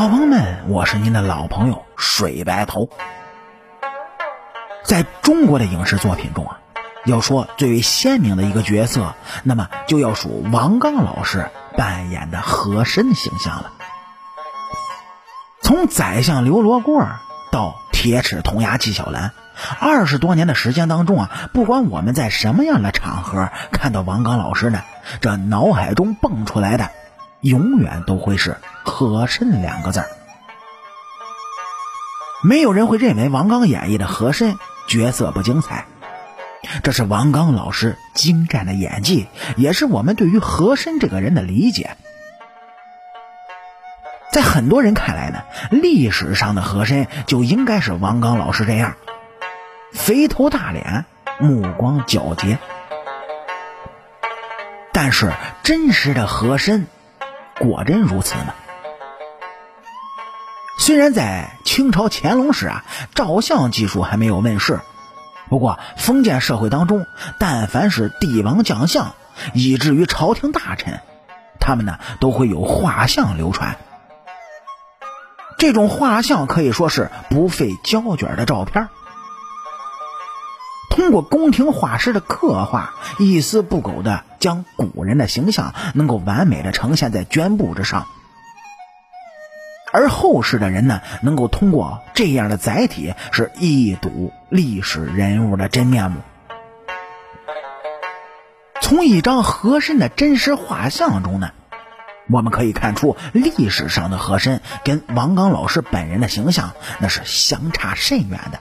[0.00, 2.88] 小朋友们，我是您的老朋友水白头。
[4.82, 6.56] 在中国的影视作品中啊，
[7.04, 13.72] 要说最为鲜明的一个角色，那么就要数王刚老师扮演的和珅形象了。
[15.60, 17.06] 从宰相刘罗锅
[17.52, 19.32] 到铁齿铜牙纪晓岚，
[19.80, 24.80] 二十多年的时间当中啊，不管我们在什么样的场合看到王刚老师呢，
[25.20, 26.88] 这脑海中蹦出来的，
[27.40, 30.08] 永远都会是和珅两个字儿。
[32.42, 34.56] 没有人会认为王刚演绎的和珅
[34.88, 35.86] 角色不精彩，
[36.82, 41.96] 这是王刚老师精湛的演技，也是我们对于和珅这个人的理解。
[44.32, 48.94] 在很多人看来呢，历史上的和珅就应该是王刚老师这样，
[49.92, 51.04] 肥头大脸，
[51.40, 52.58] 目光皎洁。
[54.92, 55.32] 但是
[55.62, 56.86] 真实的和珅，
[57.60, 58.54] 果真如此吗？
[60.78, 64.80] 虽然在清朝乾隆时啊，照相技术还没有问世，
[65.50, 67.06] 不过封建社会当中，
[67.38, 69.14] 但凡是帝王将相，
[69.52, 71.00] 以至于朝廷大臣，
[71.60, 73.76] 他们呢都会有画像流传。
[75.58, 78.88] 这种画像可以说是不费胶卷的照片，
[80.88, 88.06] 通过宫廷画师的刻画，一丝不苟的将古人的形象能够完美的呈现在绢布之上，
[89.92, 96.20] 而后世的人呢，能够通过这样的载体，是一睹历史人物的真面目。
[98.80, 101.52] 从一张和珅的真实画像中呢。
[102.32, 108.60] 我们可以看出，历史上的和珅跟王刚老师本人的形象那是相差甚远的。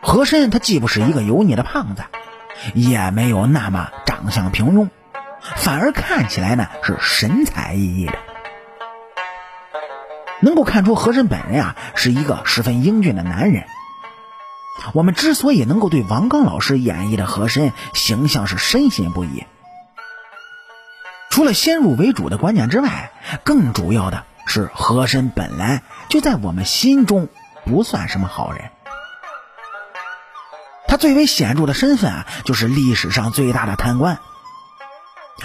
[0.00, 2.04] 和珅他既不是一个油腻的胖子，
[2.74, 4.88] 也没有那么长相平庸，
[5.56, 8.18] 反而看起来呢是神采奕奕的，
[10.40, 13.64] 能够看出和珅本人啊是一个十分英俊的男人。
[14.94, 19.44] 我们之所以能够对王刚老师演绎的和珅形象是深信不疑。
[21.30, 23.10] 除了先入为主的观念之外，
[23.44, 27.28] 更主要的是和珅本来就在我们心中
[27.64, 28.70] 不算什么好人。
[30.88, 34.18] 他最为显著的身份啊，就是历史上最大的贪官。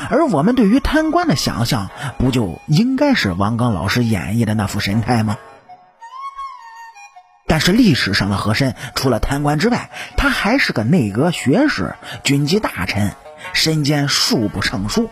[0.10, 5.38] 而我们对于贪官的想象，不就应该是王刚老师演绎的那副神态吗？
[7.46, 11.94] 但是历史上的和珅，除了贪官之外，他还是个内阁学士、
[12.24, 13.14] 军机大臣，
[13.54, 15.12] 身兼数部尚书。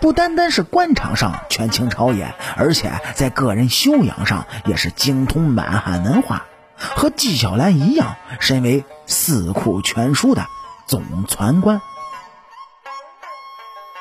[0.00, 6.46] 不单单是官场上权倾朝野，而且在个人修养上也是精通满汉文化，
[6.94, 10.46] 和纪晓岚一样，身为四库全书的
[10.86, 11.80] 总传官。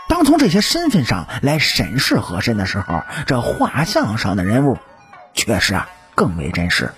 [0.08, 4.78] 当从这些身份上来审视和珅的时候，这画像上的人物，
[5.34, 6.94] 确实啊更为真实。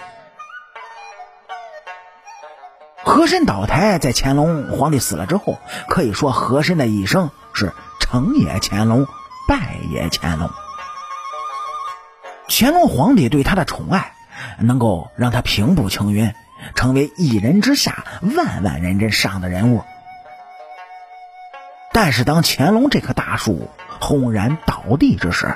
[3.03, 7.71] 和珅倒台，在乾隆皇帝死了之后，可以说和珅的一生是。
[7.99, 9.05] 成也乾隆，
[9.49, 10.49] 败也乾隆。
[12.47, 14.13] 乾隆皇帝对他的宠爱，
[14.59, 16.33] 能够让他平步青云，
[16.75, 18.03] 成为一人之下，
[18.35, 19.83] 万万人之上的人物。
[21.93, 23.69] 但是，当乾隆这棵大树
[23.99, 25.55] 轰然倒地之时，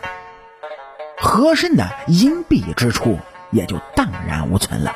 [1.18, 3.20] 和珅的隐蔽之处
[3.52, 4.96] 也就荡然无存了。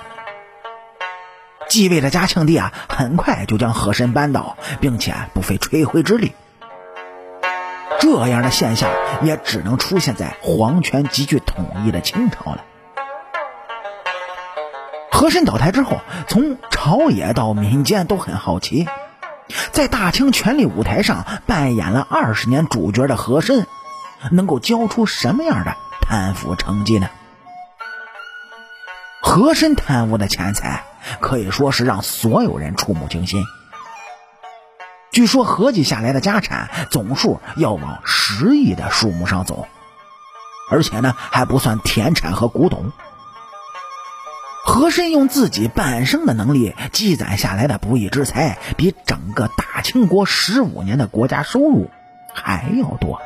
[1.67, 6.33] 继位的嘉庆帝啊，很快就将和珅扳倒，并且不费吹灰之力。
[7.99, 8.91] 这样的现象
[9.23, 12.63] 也只能出现在皇权极具统一的清朝了。
[15.15, 18.85] 和珅倒台之后，从朝野到民间都很好奇，
[19.71, 23.65] 在大清权力舞台上扮演了二十年主角的和珅，
[24.29, 27.09] 能够交出什么样的贪腐成绩呢？
[29.21, 30.83] 和珅贪污的钱财
[31.21, 33.41] 可以说是让所有人触目惊心。
[35.13, 39.65] 据说合计下来的家产总数要往十亿的数目上走，
[40.69, 42.91] 而且呢还不算田产和古董。
[44.65, 51.91] 和珅用自己半生的能力积攒下来的不义之财，比整个大清国十五年的国家收入
[52.33, 53.21] 还要多。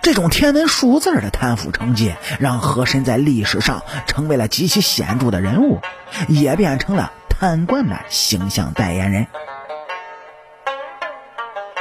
[0.00, 5.80] 这种天文数字的贪腐成绩，让和珅在历史上成为了极其显著的人物，
[6.26, 7.12] 也变成了。
[7.38, 9.26] 贪官的形象代言人，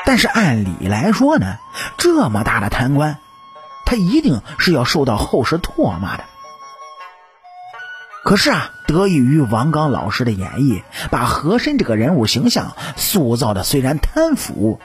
[0.04, 1.60] 但是按理来说呢，
[1.98, 3.20] 这么大的贪官，
[3.86, 6.26] 他一定是要受到后世唾骂的。
[8.26, 10.82] 可是啊，得益于王刚老师的演绎，
[11.12, 14.80] 把和珅这个人物形象塑造的虽然贪腐，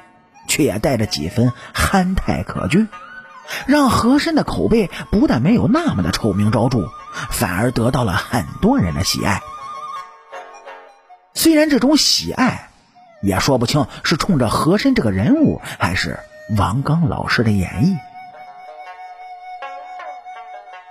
[0.46, 2.88] 却也带着几分憨态可掬，
[3.66, 6.90] 让和珅的口碑不但没有那么的臭名昭著，
[7.30, 9.40] 反而得到了很多人的喜爱。
[11.32, 12.68] 虽然这种喜爱，
[13.22, 16.18] 也说不清是冲着和珅这个人物，还是
[16.58, 17.96] 王刚老师的演绎。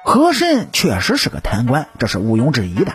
[0.09, 2.94] 和珅确实是个贪官，这是毋庸置疑的。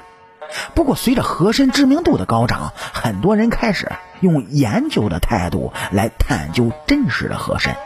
[0.74, 7.76] 不过，随着和珅知名度的高涨，很多人开始用研究的态度来探究真实的和珅。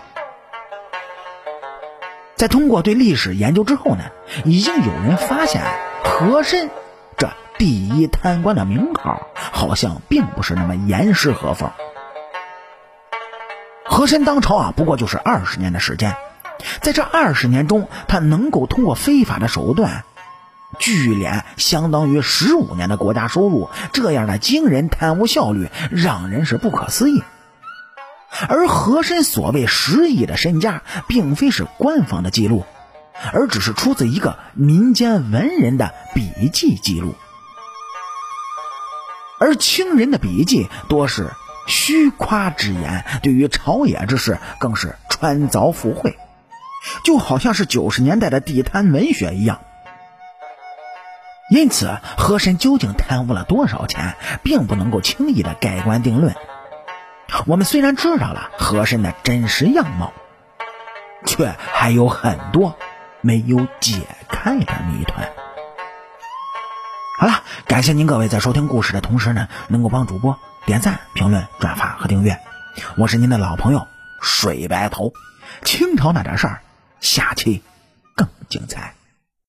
[2.36, 4.04] 在通过对历史研究之后呢，
[4.46, 5.62] 已经有人发现
[6.02, 6.70] 和珅
[7.18, 7.28] 这
[7.58, 11.70] 第一贪官的名号好像并不是那么严丝合缝。
[13.84, 16.16] 和珅当朝啊，不过就是二十年的时间，
[16.80, 20.04] 在这二十年中，他能够通过非法的手段。
[20.78, 27.22] 聚敛相当于十五年的国家收入，这样的惊人贪污效率让人是不可思议。
[28.48, 32.66] 而和珅所谓十亿的身家，并非是官方的记录，
[33.32, 37.14] 而只是出自一个民间文人的笔记记录。
[39.40, 41.30] 而清人的笔记多是
[41.66, 46.18] 虚夸之言，对于朝野之事更是穿凿附会，
[47.04, 49.60] 就好像是九十年代的地摊文学一样。
[51.50, 56.34] 因此，和珅究竟贪污了多少钱，并不能够轻易的盖棺定论。
[57.46, 60.12] 我们虽然知道了和珅的真实样貌，
[61.24, 62.76] 却还有很多
[63.22, 65.28] 没有解开的谜团。
[67.18, 72.38] 好了，感谢您各位在收听故事的同时呢，能够帮主播点赞、评论、转发和订阅。
[72.96, 73.86] 我是您的老朋友
[74.20, 75.12] 水白头，
[75.64, 76.60] 清朝那点事儿，
[77.00, 77.62] 下期
[78.14, 78.97] 更精彩。